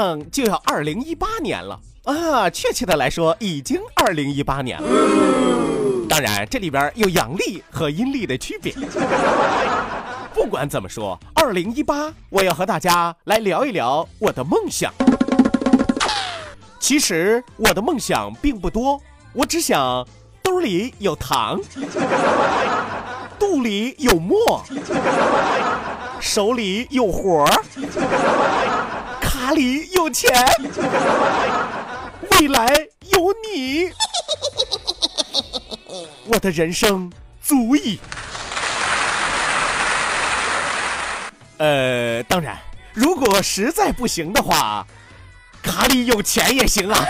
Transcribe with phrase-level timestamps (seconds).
[0.00, 2.48] 上就要二零一八年了啊！
[2.48, 4.88] 确切的来说，已经二零一八年了。
[6.08, 8.74] 当然，这里边有阳历和阴历的区别。
[10.32, 14.90] 不管怎么说，二零一八，我要和大家来聊一聊我的梦想。
[16.78, 18.98] 其实我的梦想并不多，
[19.34, 20.06] 我只想
[20.42, 21.60] 兜里有糖，
[23.38, 24.64] 肚里有墨，
[26.18, 27.62] 手里有活儿。
[29.50, 30.32] 卡里有钱，
[32.30, 32.68] 未来
[33.08, 33.90] 有你，
[36.26, 37.10] 我的人生
[37.42, 37.98] 足矣。
[41.58, 42.56] 呃，当然，
[42.92, 44.86] 如果实在不行的话，
[45.60, 47.04] 卡里有钱也行啊。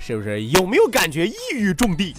[0.00, 0.42] 是不是？
[0.46, 2.16] 有没有感觉一语中的？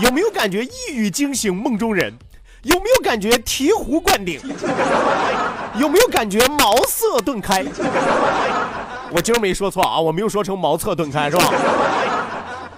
[0.00, 2.14] 有没有感觉一语惊醒梦中人？
[2.62, 4.40] 有没有感觉醍醐灌顶？
[5.76, 7.64] 有没有感觉茅塞顿开？
[9.10, 11.44] 我今儿没说错啊，我没有说成茅塞顿开是吧？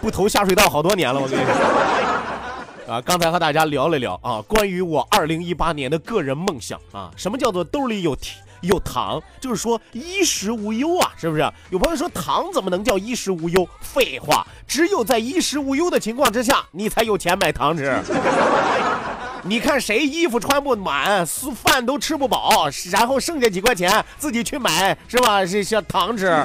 [0.01, 2.95] 不投下水道好多年了，我跟你说。
[2.95, 8.37] 啊，刚才和大家聊了聊啊，关于我二零一八年的个人梦想啊，什么叫做兜里有提？
[8.61, 11.53] 有糖，就是说衣食无忧啊，是不是？
[11.71, 13.69] 有朋友说糖怎么能叫衣食无忧？
[13.81, 18.01] 废话，只有在衣食无忧的情况之下，你才有钱买糖吃。
[19.43, 25.43] 你看谁衣服穿不满，饭都吃不饱，然后剩下几块钱自己去买，是吧？
[25.47, 26.45] 这些糖吃，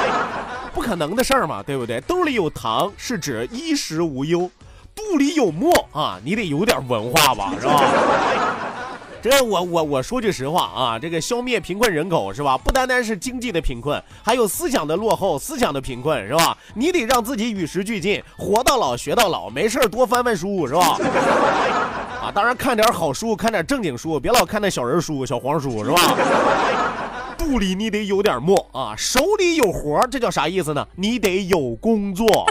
[0.74, 1.98] 不可能的事儿嘛，对不对？
[2.02, 4.50] 兜里有糖是指衣食无忧，
[4.94, 7.82] 肚里有墨啊，你得有点文化吧，是吧？
[9.20, 12.56] 这我我我说句实话啊，这个消灭贫困人口是吧？
[12.56, 16.56] 不单单是经济的贫困，还有思想的落后、思想的贫困是吧？
[16.74, 20.96] 你得让自己与时俱进，活到老学到老，没事多翻翻书是吧？
[22.22, 26.00] 啊，当然看点好书，看点正经书，别老看那小人书、小黄书是吧？
[27.36, 30.86] 肚里你得有点墨啊，手里有活这叫啥意思呢？
[30.94, 32.46] 你得有工作。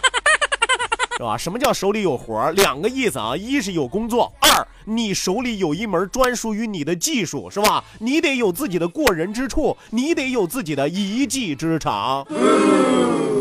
[1.17, 1.35] 是吧？
[1.35, 7.83] 什么叫手里有活两个意思啊，一是有工作，二你手里有一门专属于你的技术，是吧？
[7.99, 12.23] 你得有自己的过人之处，你得有自己的一技之长，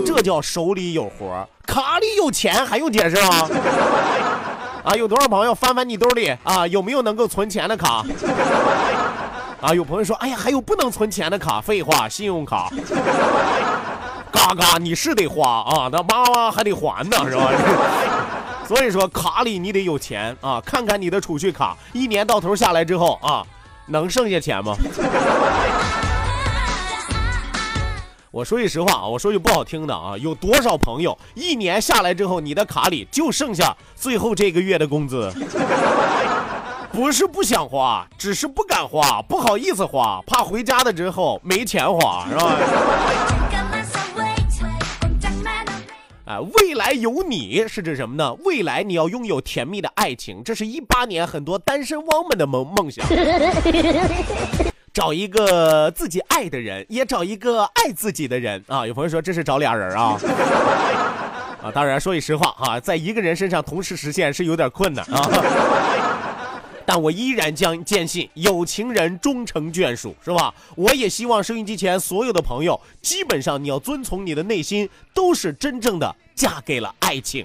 [0.07, 3.49] 这叫手里有活卡里有钱还用解释吗？
[4.83, 6.67] 啊，有多少朋友翻翻你兜里啊？
[6.67, 8.03] 有没有能够存钱的卡？
[9.61, 11.61] 啊，有朋友说，哎呀，还有不能存钱的卡？
[11.61, 12.71] 废话，信用卡。
[14.37, 17.51] 嘎嘎，你是得花啊，那妈妈还得还呢，是吧？
[18.69, 23.43] 所以说卡里你得有钱啊，看看你的储蓄卡，一年到头下来之后啊，
[23.87, 24.77] 能剩下钱吗？
[28.31, 35.33] 我说句实话啊，我说句不好听的啊，有多少朋友一年下来之后，你的卡里就剩下最后这个月的工资？
[36.93, 42.57] 不是不想花，只是不敢花，不好意思花，怕回家的之后没钱花，是吧？
[46.27, 48.35] 啊，未来有你是指什么呢？
[48.45, 53.07] 未来你要拥有甜蜜的爱情，这是一八年很多单身汪们的梦梦想。
[54.93, 58.85] 找一个自己爱的人，也找一个爱自己的人啊！
[58.85, 60.19] 有朋友说这是找俩人啊？
[61.63, 65.31] 啊，当然说句实话啊，在一个人身上同时实现是有点困难啊。
[66.87, 70.55] 但我依然将坚信有情人终成眷属，是吧？
[70.77, 77.45] 我也希望收音机前所有的朋友，基本上你要遵从你的内心，都是真正的嫁给了爱情。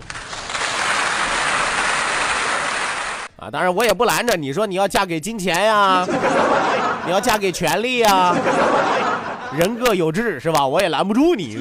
[3.37, 6.05] 啊，当然我也不拦着你说你要嫁给金钱呀，
[7.07, 8.35] 你要嫁给权力呀，
[9.57, 10.67] 人各有志是吧？
[10.67, 11.57] 我也拦不住你。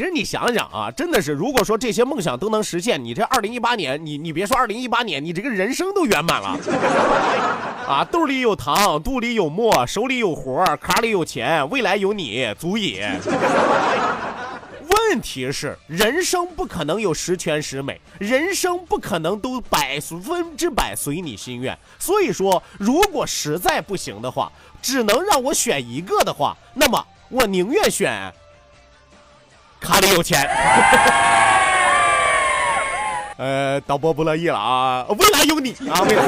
[0.00, 6.58] 其实你想想啊，真的是，如果说这些梦想都能实现，你这二零一八年，你你别说二零一八年，你这个人生都圆满了。
[7.86, 12.98] 啊，兜里有糖，肚里有墨，手里有活，卡里有钱，未来有你，足矣。
[14.88, 21.78] 问题是，人生不可能有十全十美，人生不可能都百分之百随你心愿。
[21.98, 24.50] 所以说，如果实在不行的话，
[24.80, 28.32] 只能让我选一个的话，那么我宁愿选
[29.80, 30.48] 卡里有钱。
[33.38, 36.22] 呃，导播不乐意了啊，未来有你啊，未来，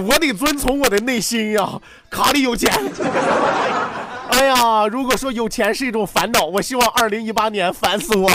[0.02, 1.80] 我得遵从我的内心呀，
[2.10, 2.72] 卡里有钱。
[4.32, 8.28] 哎呀，如果说有钱是一种烦恼，我希望二零一八年烦死我。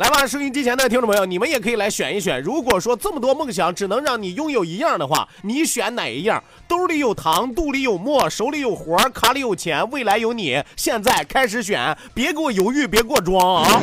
[0.00, 2.40] 来吧，收音机前的听众朋友，你们也可以来选一选。
[2.40, 6.42] 如果说这么多梦想只能让你拥有一样的话，你选哪一样？
[6.66, 10.64] 兜里有糖，肚里有墨，手里有活，卡里有钱，未来有你。
[10.74, 13.82] 现在开始选，别给我犹豫，别给我装啊！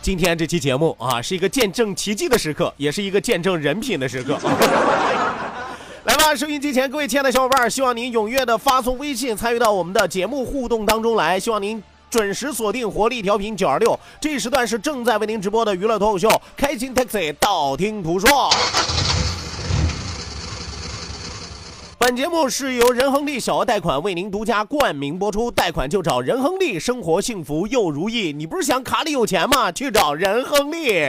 [0.00, 4.38] 今天这期节目啊，是一个见证奇迹的时刻，也是一个见证人品的时刻。
[6.20, 11.40] 来吧，收音机前各位亲爱的小伙伴，希望您踊跃的发送微信参与到我们的节目互动当中来。
[11.40, 16.28] 希望您准时锁定活力调频九二六，这一时段是正在为您直播的娱乐脱口秀
[16.58, 18.50] 《开心 Taxi》，道听途说。
[21.96, 28.34] 本节目是由仁恒利小额贷款为您独家冠名播出，贷款就找仁恒利，生活幸福又如意。
[28.34, 29.72] 你不是想卡里有钱吗？
[29.72, 31.02] 去找仁恒利。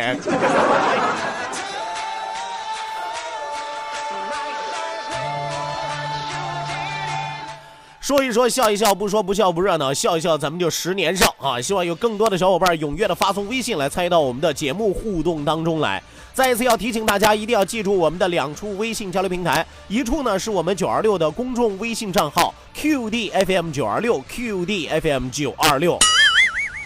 [8.01, 11.62] 说一说，笑一笑，不说不笑不热闹，笑一笑，咱们就十年少啊！
[11.62, 16.01] 希望有更多的小伙伴踊跃的发送微信来参与到我们的节目互动当中来。
[16.33, 26.00] 再一次要提醒大家，一定要记住我们的两处微信交流平台，一处呢是我们九二六的公众微信账号 QDFM 九二六 QDFM 九二六。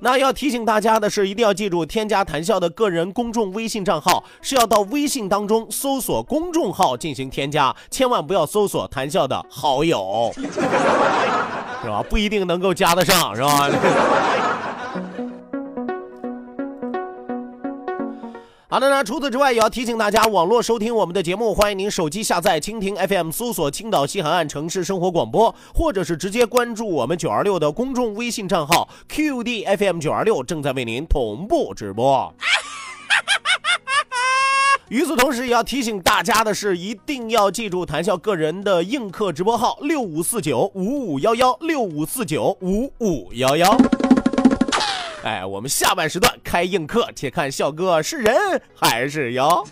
[0.00, 10.32] 那要提醒大家的是，一定要记住添加谭笑的个人公众微信账号，是要到微信当中搜索公众号进行添加，千万不要搜索谭笑的好友。
[11.82, 12.02] 是吧？
[12.08, 13.70] 不一定能够加得上，是吧？
[18.70, 19.02] 好的呢。
[19.02, 32.30] 除此之外，也要提醒大家，网络收听我们的节目，欢迎您手机下载蜻蜓 FM，搜索青岛西海岸城市生活广播，或者是直接关注我们九二六的公众微信账号 QDFM 九二六，正在为您同步直播。
[34.90, 43.74] 与此同时，也要提醒大家的是，一定要记住谈笑个人的映客直播号六五四九五五幺幺六五四九五五幺幺。
[45.22, 49.64] 哎，我们下半时段开硬客，且看笑哥是人还是妖。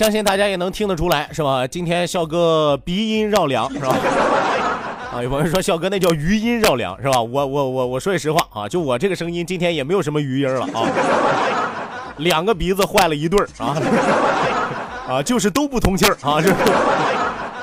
[0.00, 1.66] 相信大家也能听得出来，是吧？
[1.66, 3.94] 今天笑哥鼻音绕梁，是吧？
[5.12, 7.20] 啊，有朋友说笑哥那叫余音绕梁，是吧？
[7.20, 10.88] 我我我我说句实话啊，就我这个声音，今天也没有什么余音了啊，
[12.16, 13.76] 两个鼻子坏了一对儿啊，
[15.06, 16.50] 啊，就是都不通气儿啊，是。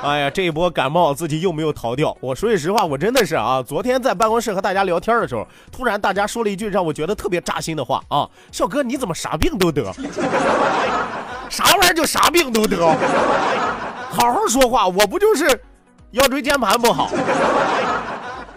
[0.03, 2.15] 哎呀，这一波感冒自己又没有逃掉。
[2.22, 9.91] 我说句实话，我真的是啊，昨天在办公室和大家聊天的时候，突然大家说了一句让我觉得特别扎心的话啊，笑哥你怎么啥病都得？
[11.50, 12.77] 啥玩意儿就啥病都得，
[14.12, 15.48] 好好说话，我不就是
[16.12, 17.10] 腰椎间盘不好，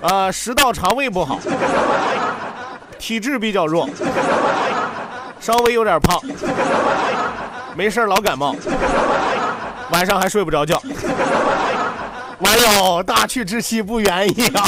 [0.03, 1.39] 啊，食道肠胃不好，
[2.99, 3.89] 体质比较弱，
[5.41, 6.21] 稍微有点胖，
[7.75, 8.55] 没事老感冒，
[9.91, 10.81] 晚上还睡不着觉，
[12.41, 14.65] 完了，大去之期不远矣啊！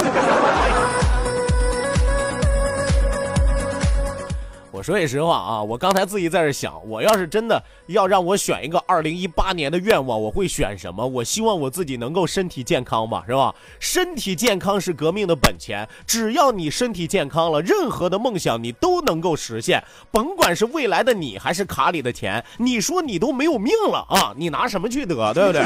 [4.83, 11.07] 说句实话啊，我刚才自己在这想，我要是真的要让我选一个二零一八年的愿望，我会选什么？
[11.07, 13.55] 我希望我自己能够身体健康吧，是吧？
[13.79, 25.63] 身体健康是革命的本钱，只要你身体健康了，任何的梦想你都能够实现，甭管是未来的你还是卡里的钱，你说你都没有命了啊，你拿什么去得，对不对？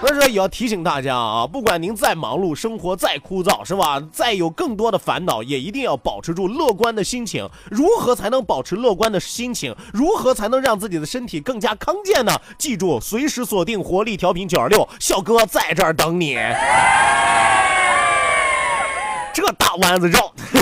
[0.00, 4.02] 所以说也要提醒大家啊，不管您再忙碌，生活再枯燥，是吧？
[4.10, 7.46] 再有更多的烦恼，也一定要保持住乐观的心情。
[7.70, 9.76] 如何才能保持乐观的心情？
[9.92, 12.32] 如何才能让自己的身体更加康健呢？
[12.56, 16.38] 记住，随时锁定活力调频九二六，笑哥在这儿等你。
[19.34, 20.32] 这大弯子绕。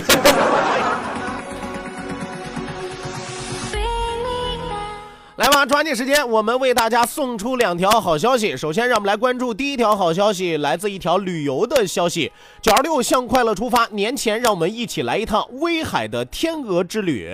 [5.39, 8.57] 来吧，抓紧时间，我们为大家送出两条好消息。
[8.57, 12.33] 首先，让我们来关注第一条好消息，来自一条旅游的消息。
[12.61, 17.31] 九二六向快乐出发，年前让我们一起来一趟威海的天鹅之旅。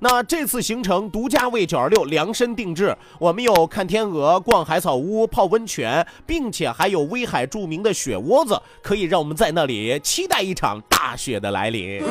[0.00, 12.02] 那这次行程独家为九二六量身定制，我们有看天鹅、逛海草屋、泡温泉，并且还有威海著名的雪窝子，可以让我们在那里期待一场大雪的来临。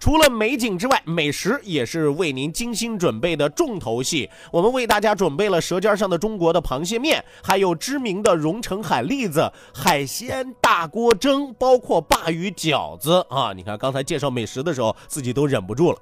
[0.00, 4.30] 除了美景之外，美食也是为您精心准备的重头戏。
[4.50, 13.52] 我们为大家准备了《舌尖上的中国》的螃蟹面，还有知名的荣成海蛎子、海鲜大锅蒸，包括鲅鱼饺子 啊！
[13.54, 15.98] 你看刚才介绍美食的时候，自己都忍不住了。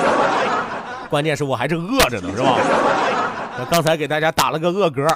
[1.10, 2.58] 关键是我还是饿着呢，是吧？
[3.70, 5.06] 刚才给大家打了个饿嗝。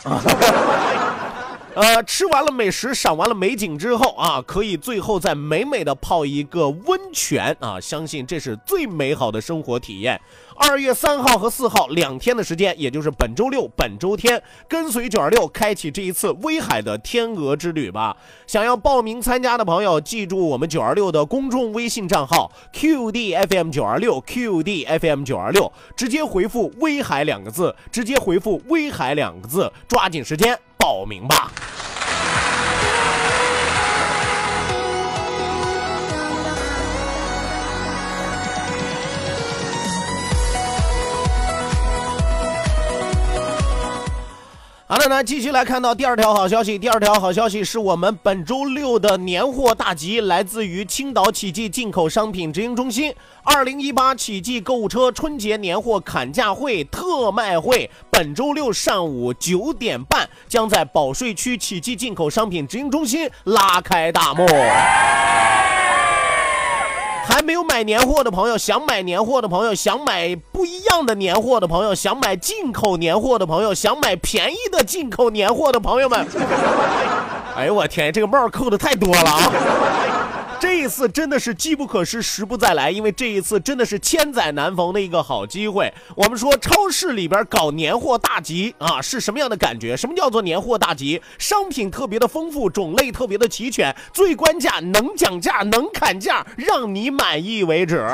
[1.76, 7.78] 呃，吃完了美食，赏完了美景之后啊，可以最后再美美的泡一个温泉啊！
[7.78, 10.18] 相信这是最美好的生活体验。
[10.54, 18.16] 二月三号和四号两天的时间，也就是本周六、本周天，跟随九二六开启这一次威海的天鹅之旅吧。
[18.46, 30.58] 想要报名参加的朋友，记住我们九二六的公众微信账号 QDFM 九二六 QDFM 九二六，直接回复“威海”两个字，直接回复“威海”两个字，抓紧时间。
[30.86, 31.50] 报名吧！
[44.88, 46.78] 好的，那继续来看到第二条好消息。
[46.78, 53.12] 第二条好消息是我们本周六的年货大集，来自于青岛启记进口商品直营中心。
[53.42, 64.46] 二零一八启记购物车春节年货砍价会特卖会，本周六上午九点半将在保税区启记进口商品直营中心拉开大幕。
[67.28, 76.26] 还没有买年货的朋友，想买年货的朋友，想买不一样的年货的朋友，想买进口年货的朋友，想买便宜的进口年货的朋友们，
[77.56, 79.52] 哎呦我天，这个帽扣的太多了啊！
[80.66, 85.94] 这一次真的是机不可失，时不再来，因为这一次真的是千载难逢的一个好机会。
[86.16, 89.96] 我们说超市里边搞年货大集啊，是什么样的感觉？
[89.96, 91.22] 什么叫做年货大集？
[91.38, 98.04] 商品特别的丰富，种类特别的齐全，最关价能讲价，能砍价，让你满意为止。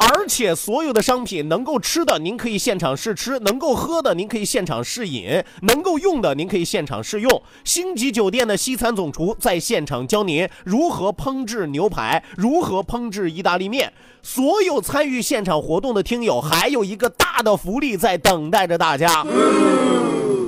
[0.00, 7.42] 而且所有的商品能够吃的，您可以现场试吃；能够喝的，您可以现场试饮；能够用的，您可以现场试用。
[7.64, 13.92] 星级酒店的西餐总厨在现场教您如如何烹制牛排，如何烹制意大利面。
[14.22, 19.22] 所有参与现场活动的听友，还有一个大的福利在等待着大家。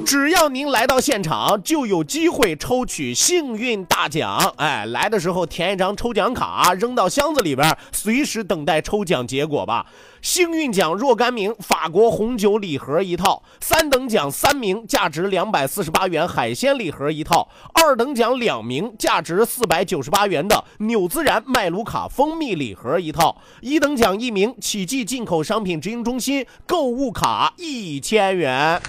[0.05, 4.53] 只要您来到现场，就有机会抽取幸运大奖。
[4.57, 9.87] 哎，来的时候填一张抽奖卡，扔到箱子里边，随时等待抽奖结果吧。
[10.21, 28.81] 幸运奖若干名法国红酒礼盒一套，三等奖三名价值两百四十八元海鲜礼盒一套，二等奖两名价值四百九十八元的纽兹然麦卢卡蜂蜜礼盒一套，一等奖一名启记进口商品直营中心购物卡一千元。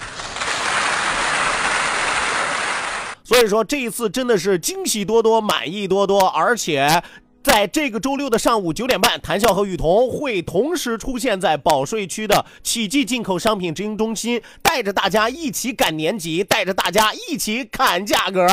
[3.32, 7.02] 所以说这一次真的是惊喜多多，满意多多，而且
[7.42, 18.46] 在这个周六的上午九点半，谭笑和雨桐会同时出现在保税区的启记进口商品直营中心，带着大家一起赶年级，带着大家一起砍价格。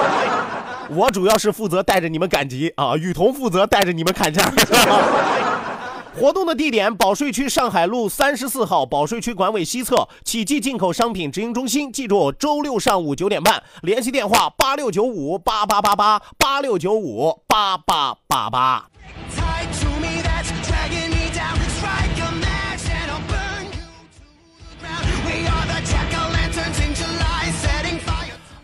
[0.94, 4.52] 我主要是负责带着你们赶集啊，雨桐负责带着你们砍价。
[6.18, 11.92] 活动的地点：保税区上海路三十四号，保税区管委西侧启记进口商品直营中心。
[11.92, 18.88] 记住，周六上午九点半，联系电话八六九五八八八八八六九五八八八八。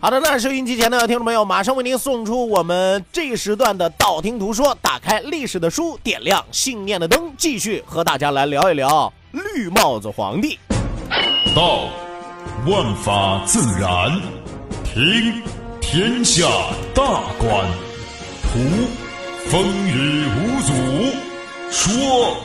[0.03, 10.59] 好的，那收音机前的听众朋友，马上为您送出我们这时段的道听途说，打开历史的书，点亮信念的灯，继续和大家来聊一聊绿帽子皇帝。
[11.55, 11.85] 道，
[12.67, 14.19] 万法自然；
[14.83, 15.41] 听，
[15.79, 16.49] 天下
[16.93, 17.01] 大
[17.39, 17.65] 观；
[18.51, 18.59] 图，
[19.45, 20.73] 风雨无阻；
[21.71, 22.35] 说，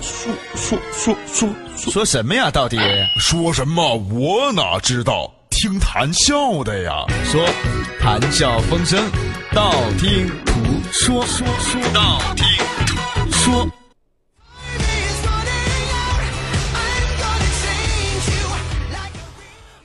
[0.00, 2.50] 说说说说说什么呀？
[2.50, 2.78] 到底
[3.18, 3.96] 说什么？
[3.96, 5.30] 我哪知道？
[5.62, 7.04] 听谈笑的呀。
[7.22, 7.40] 说
[8.00, 9.00] 谈笑风生，
[9.54, 10.54] 道听途
[10.90, 12.44] 说，说说道听
[12.84, 13.68] 途说。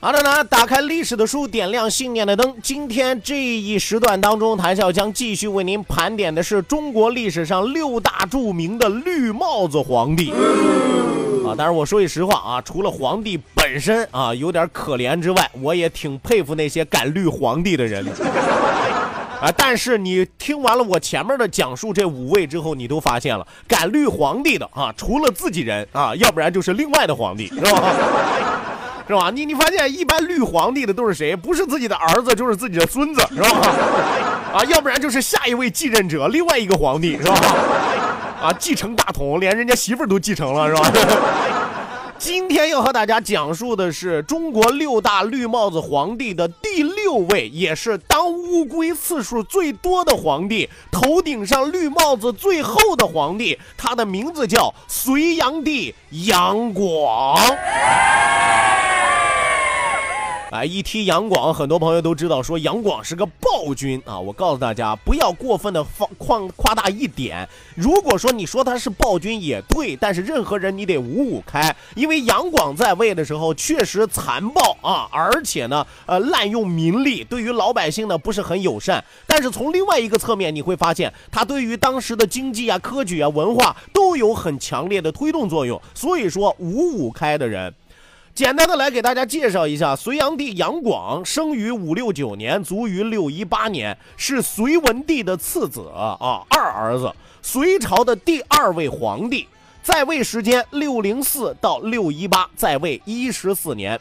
[0.00, 2.56] 好的呢，打开历史的书，点亮信念的灯。
[2.60, 10.34] 今天这一时段当中，谭笑将继续为您盘点的是中国历史上六大著名的绿帽子皇帝。
[11.48, 18.04] 啊，但是我说句实话啊，除了皇帝本身啊有点可怜之外，我也挺佩服那些敢绿皇帝的人。
[19.40, 27.82] 啊，但是你听完了我前面的讲述这五位之后，你都发现了，敢绿皇帝的啊，除了自己人啊，要不然就是另外的皇帝，是吧？
[29.06, 29.30] 是吧？
[29.32, 31.34] 你你发现一般绿皇帝的都是谁？
[31.34, 33.48] 不是自己的儿子，就是自己的孙子，是吧？
[34.52, 37.34] 啊，要不然就是下一位继任者，另外一个皇帝，是吧？
[38.40, 40.92] 啊，继承大统，连人家媳妇儿都继承了，是吧？
[42.18, 57.38] 今天要和大家讲述的是中国六大绿帽子皇帝的第六位，也是当乌龟次数最多的皇帝，头顶上绿帽子最厚的皇帝，他的名字叫隋炀帝杨广。
[60.50, 64.18] 哎，一提杨广，很多朋友都知道，说杨广是个暴君啊。
[64.18, 67.46] 我告诉大家，不要过分的放夸夸大一点。
[67.74, 79.04] 如果说你说他是暴君也对，但是任何人你得五五开，因为杨广在位的时候确实残暴啊，而且呢，呃，滥用民力，对于老百姓呢不是很友善。
[79.26, 85.78] 但是从另外一个侧面，你会发现他对于当时的经济啊、科举啊、文化都有很强烈的推动作用。
[85.94, 87.74] 所以说，五五开的人。
[88.38, 99.48] 简单的来给大家介绍一下，隋炀帝杨广生于五六九年，卒于六一八年，是隋文帝的次子啊，二儿子，隋朝的第二位皇帝，
[99.82, 104.00] 在位时间六零四到六一八，在位一十四年。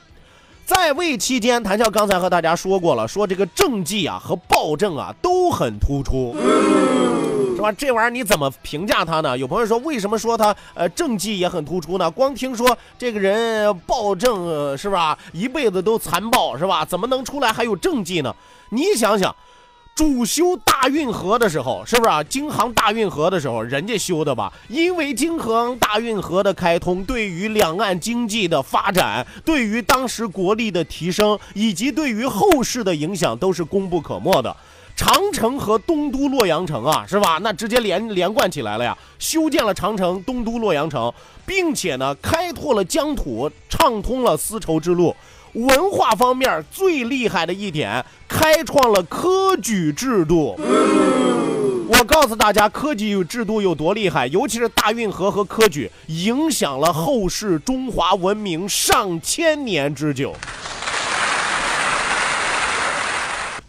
[0.67, 6.36] 在位期间，谭笑刚才和大家说过了，说这个政绩啊和暴政啊都很突出。
[7.58, 7.72] 是吧？
[7.72, 9.38] 这玩意儿你怎么评价他呢？
[9.38, 12.10] 有朋友说，为什么说他呃政绩也很突出呢？
[12.10, 15.17] 光听说这个人暴政是吧？
[15.34, 16.86] 一辈子都残暴是吧？
[16.86, 18.34] 怎么能出来还有政绩呢？
[18.70, 19.36] 你想想，
[19.96, 22.24] 主修大运河的时候，是不是啊？
[22.24, 24.54] 京杭大运河的时候，人家修的吧？
[24.67, 34.56] 因为京杭大运河的开通，对于两岸经济的发展，对于当时国力的提升，以及对于后世的影响，都是功不可没的。
[34.98, 37.40] 长城和东都洛阳城啊，是吧？
[37.42, 38.98] 那直接连连贯起来了呀！
[39.20, 41.14] 修建了长城、东都洛阳城，
[41.46, 45.16] 并且呢，开拓了疆土，畅通了丝绸之路。
[45.54, 50.60] 文化方面最厉害的一点，开创了科举制度。
[51.90, 60.34] 我告诉大家，科举制度有多厉害，尤其是大运河和科举，影响了后世中华文明上千年之久。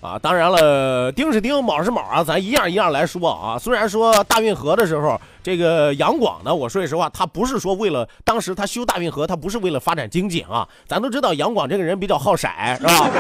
[0.01, 3.59] 啊，当然了，丁是丁，卯是卯啊，咱一样一样来说啊。
[3.59, 10.67] 虽然说大运河的时候，这个杨广呢，我说句实话，他不是说为了当时他修大运河，他不是为了发展经济啊。
[10.87, 13.11] 咱都知道杨广这个人比较好色，是吧？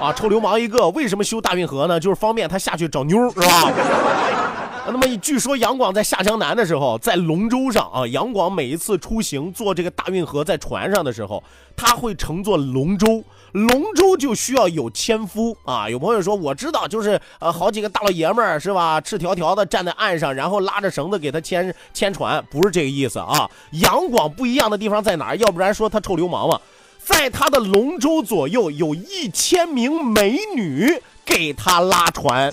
[0.02, 0.88] 啊，臭流氓一个。
[0.88, 2.00] 为什么修大运河呢？
[2.00, 3.70] 就是方便他下去找妞，是吧？
[4.86, 11.42] 那么据说杨广在下江南的时候，在龙舟上啊，杨广每一次出行坐这个大运河在船上的时候，
[11.74, 13.24] 他会乘坐龙舟。
[13.52, 15.88] 龙舟就需要有纤夫啊！
[15.88, 23.48] 有朋友说，我知道，就是呃，好几个大老爷们儿是吧，赤条条的站在岸上，然后拉着绳子给他牵牵船，不是这个意思啊。
[23.70, 25.36] 杨广不一样的地方在哪儿？
[25.36, 26.60] 要不然说他臭流氓嘛，
[26.98, 32.52] 在他的龙舟左右有一千名美女给他拉船，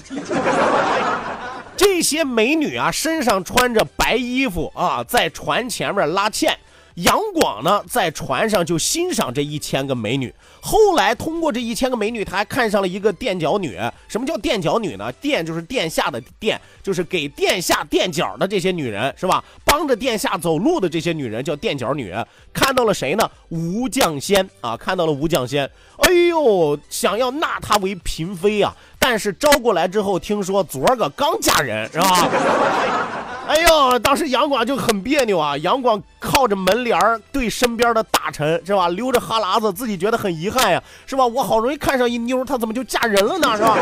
[1.84, 6.56] 这些美女啊，身上穿着白衣服啊，在船前面拉纤。
[6.95, 10.34] 杨广呢，在船上就欣赏这一千个美女。
[10.62, 13.80] 后来通过这一千个美女，他还看上了一个垫脚女。
[14.08, 15.12] 什么叫垫脚女呢？
[15.13, 19.43] 垫就是殿下的垫，就是给殿下垫脚的这些女人，是吧？
[19.63, 22.13] 帮着殿下走路的这些女人叫垫脚女。
[22.54, 23.30] 看到了谁呢？
[23.49, 25.69] 吴绛仙啊，看到了吴绛仙。
[25.97, 28.75] 哎呦，想要纳她为嫔妃啊！
[28.99, 33.21] 但是招过来之后，听说昨儿个刚嫁人，是吧？
[33.52, 41.26] 哎呦，啊，当时杨广就很别扭啊，杨广靠着门帘儿对身边的大臣是吧，流着哈喇子，自己觉得很遗憾呀，是吧？
[41.26, 43.78] 我好容易看上一妞，她怎么就嫁人了呢，是吧？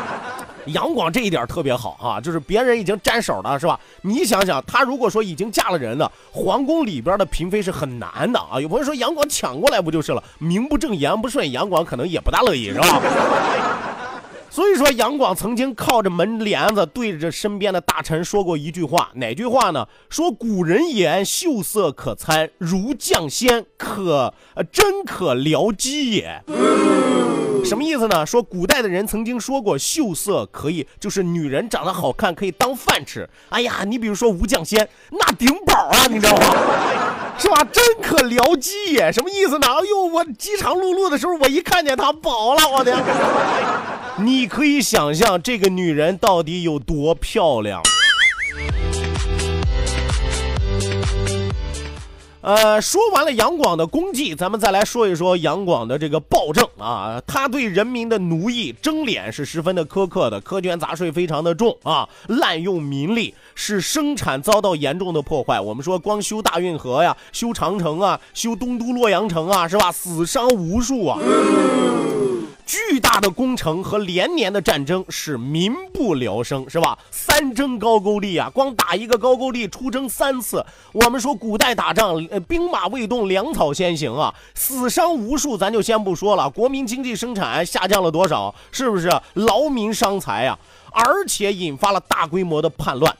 [0.68, 3.78] 杨广这一点特别好啊，就是别人已经沾手了，是吧？
[4.00, 8.58] 你想想，他如果说已经嫁了人了，皇宫里边的嫔妃是很难的啊。
[8.58, 10.24] 有朋友说杨广抢过来不就是了？
[10.38, 13.02] 名不正言不顺，杨广可能也不大乐意，是吧？
[14.54, 19.88] 所以说，杨广曾经靠着门帘子对着身边的大臣说过一句话，哪句话呢？
[20.08, 26.40] 说古人言秀色可餐，如将仙，可呃真可撩肌也。
[27.64, 28.26] 什么意思呢？
[28.26, 33.28] 说古代的人曾经说过，秀色可以，就是女人长得好看可以当饭吃。
[33.48, 36.54] 哎呀，你比如说吴将仙，那顶饱啊，你知道吗？
[37.38, 37.66] 是吧？
[37.72, 39.66] 真可撩鸡耶，什么意思呢？
[39.66, 42.94] 哎呦，我饥肠辘辘的时候，我一看见她饱了，我的。
[44.22, 47.82] 你可以想象这个女人到底有多漂亮。
[52.44, 57.18] 呃，说完了杨广的功绩，咱们再来说一说杨广的这个暴政啊。
[57.26, 65.58] 他对人民的奴役征敛是十分的苛刻的，苛捐杂税非常的重啊，滥用民力，使生产遭到严重的破坏。
[65.58, 69.90] 我们说，光修大运河呀，修长城啊，修东都洛阳城啊，是吧？
[69.90, 71.18] 死伤无数啊。
[72.66, 76.98] 巨大的工程和连年的战争是民不聊生，是吧？
[77.10, 80.64] 三征高句丽啊，光打一个高句丽出征三次。
[80.92, 86.48] 我们说古代打仗，呃，兵马未动，粮草先行啊，死伤无数，咱就先不说了。
[86.48, 88.54] 国民经济生产下降了多少？
[88.72, 90.58] 是不是劳民伤财啊？
[90.90, 93.14] 而且引发了大规模的叛乱。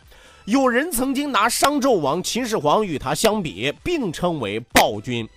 [0.47, 5.29] 有人曾经拿商纣王秦始皇与他相比，并称为暴君。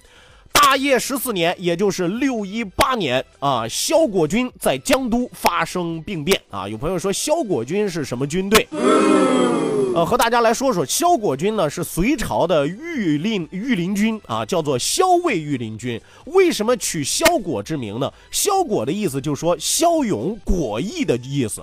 [0.62, 6.68] 大业十四年，也就是六一八年啊，萧果军在江都发生病变啊。
[6.68, 8.68] 有朋友说萧果军是什么军队？
[9.96, 16.00] 呃，和大家来说说，萧果军呢是隋朝的御令御林军啊，叫做萧卫御林军。
[16.26, 18.12] 为什么取萧果之名呢？
[18.32, 21.62] 萧果的意思就是说骁勇果毅的意思，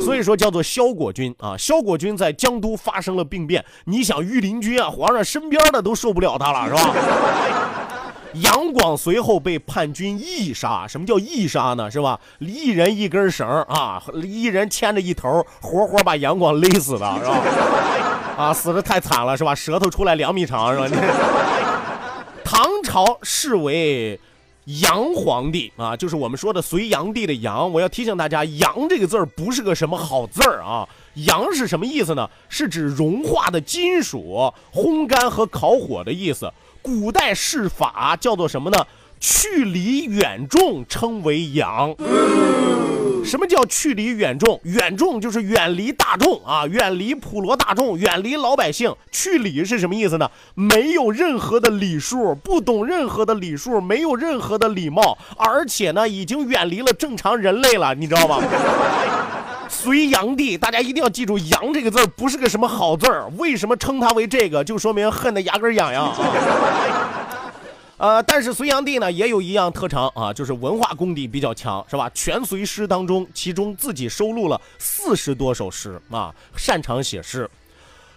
[0.00, 1.56] 所以说叫做萧果军啊。
[1.56, 6.94] 萧果军在江都发生了兵变，你想御林军啊，皇上身边的都受不了他了，是吧？
[8.34, 10.86] 杨广随后被叛军缢杀。
[10.86, 11.90] 什么叫缢杀呢？
[11.90, 12.20] 是吧？
[12.38, 17.40] 一人一根绳啊，一人牵着一头，活活把杨广勒死的，是吧？
[18.36, 19.54] 啊，死的太惨了，是吧？
[19.54, 20.96] 舌头出来两米长，是吧？
[22.44, 24.20] 唐朝视为
[24.68, 27.72] 杨皇帝啊，就是我们说的隋炀帝的杨。
[27.72, 30.86] 我要提醒大家，杨这个字儿不是个什么好字儿啊。
[31.14, 32.28] 杨是什么意思呢？
[32.50, 36.52] 是指融化的金属，烘干和烤火的意思。
[36.82, 38.86] 古代释法叫做什么呢？
[39.18, 41.94] 去离远重称为阳。
[43.24, 44.58] 什么叫去离远众？
[44.64, 48.94] 远众就是远离大众啊，远离普罗大众，远离老百姓。
[49.10, 50.30] 去礼是什么意思呢？
[50.54, 58.42] 没有任何的礼数，不懂任何的礼数，没有任何的礼貌，而且呢，已经远离了正常人类了，你知道吗？
[59.68, 63.26] 隋炀帝，大家一定要记住“炀”这个字不是个什么好字儿。
[63.36, 64.64] 为什么称他为这个？
[64.64, 66.10] 就说明恨得牙根痒痒！
[67.98, 72.08] 呃，但是隋炀帝呢，也有一样特长啊，就是文化功底比较强，是吧？
[72.14, 77.50] 全隋诗当中，其中自己收录了四十多首诗啊，擅长写诗。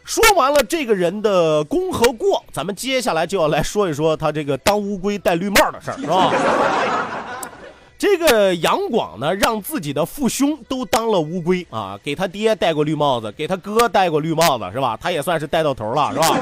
[0.03, 6.31] 说完了这个人的功和过，咱们接下来就要来说一说他这个当乌龟戴绿帽的事儿，是吧？
[7.97, 14.97] 这个杨广呢，让自己的父兄都当了乌龟啊，给他爹戴过绿帽子，给他哥戴过绿帽子，是吧？
[14.99, 16.37] 他也算是戴到头了，是吧？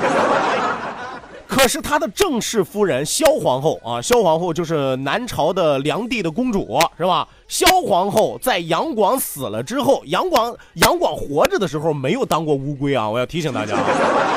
[1.49, 7.27] 可是他的正室夫人萧皇后啊，萧皇后就是南朝的梁帝的公主，是吧？
[7.47, 13.75] 萧皇后在杨广死了之后，杨广杨广活着的时候没有当过乌龟啊，我要提醒大家，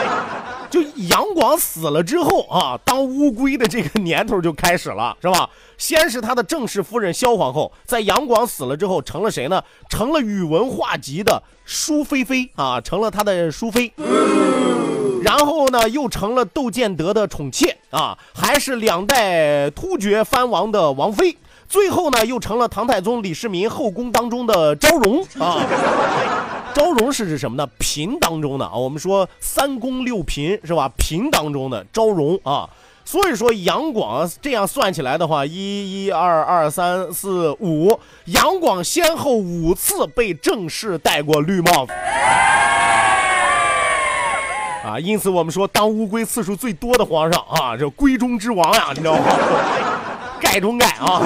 [0.70, 5.50] 就杨广死了之后啊，当乌龟的这个年头就开始了，是吧？
[5.76, 9.62] 先是他的正室夫人萧皇后，在杨广死了之后成了谁呢？
[9.90, 13.92] 成了宇文化及的淑妃妃啊，成了他的淑妃。
[15.34, 21.34] 然后呢，又成了窦建德的宠妾啊，还是两代突厥藩王的王妃。
[21.66, 25.56] 最后呢，又成了唐太宗李世民后宫当中的昭容啊。
[26.76, 27.66] 昭容是指什么呢？
[27.78, 28.74] 嫔当中的啊。
[28.74, 30.90] 我们说三宫六嫔是吧？
[30.98, 32.68] 嫔当中的昭容啊。
[33.06, 41.92] 所以说杨广这样算起来的话，一、一、二、二、三、四、五，杨广先后五次被正式戴过绿帽子。
[44.84, 49.24] 啊，因此我们说当乌龟次数最多的皇上啊，这龟中之王呀，你知道吗？
[50.40, 51.22] 盖中盖啊。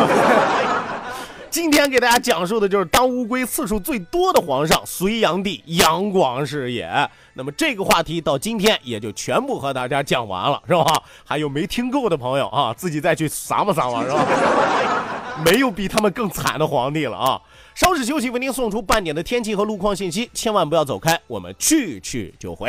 [1.49, 6.87] 今天给大家讲述的就是当乌龟次数最多的皇上隋炀帝杨广是也。
[7.33, 10.85] 那么这个话题到今天也就全部和大家讲完了，是吧？
[11.25, 14.27] 还有没听够的朋友啊，自己再去撒吧撒吧，是吧？
[15.45, 17.41] 没有比他们更惨的皇帝了啊！
[17.75, 22.69] 稍事休息，为您送出半点的天气和路况信息，千万不要走开，我们去去就回。